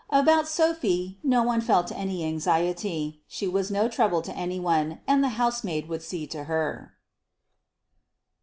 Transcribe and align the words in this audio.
About 0.09 0.47
Sophy 0.47 1.19
no 1.23 1.43
one 1.43 1.61
felt 1.61 1.91
any 1.91 2.25
anxiety: 2.25 3.21
she 3.27 3.47
was 3.47 3.69
no 3.69 3.87
trouble 3.87 4.23
to 4.23 4.35
any 4.35 4.59
one, 4.59 4.99
and 5.07 5.23
the 5.23 5.29
housemaid 5.37 5.87
would 5.87 6.01
see 6.01 6.25
to 6.25 6.45
her. 6.45 6.93